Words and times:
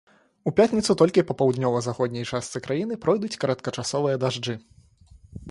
У 0.51 0.51
пятніцу 0.59 0.95
толькі 1.01 1.23
па 1.31 1.35
паўднёва-заходняй 1.41 2.25
частцы 2.31 2.57
краіны 2.69 2.93
пройдуць 3.05 3.39
кароткачасовыя 3.45 4.15
дажджы. 4.27 4.59